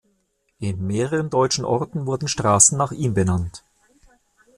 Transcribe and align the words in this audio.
In 0.57 0.83
mehreren 0.87 1.29
deutschen 1.29 1.63
Orten 1.63 2.07
wurden 2.07 2.27
Straßen 2.27 2.75
nach 2.75 2.91
ihm 2.91 3.13
benannt. 3.13 3.63